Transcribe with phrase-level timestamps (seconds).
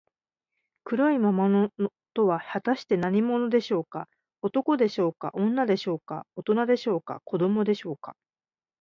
[0.83, 1.71] 黒い魔物
[2.15, 4.09] とは、はたして何者でしょうか。
[4.41, 8.15] 男でしょうか、女でしょうか、おとなでしょうか、子どもでしょうか。